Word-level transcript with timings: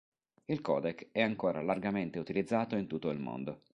Il 0.45 0.61
codec 0.61 1.09
è 1.11 1.21
ancora 1.21 1.61
largamente 1.61 2.17
utilizzato 2.17 2.75
in 2.75 2.87
tutto 2.87 3.11
il 3.11 3.19
mondo. 3.19 3.61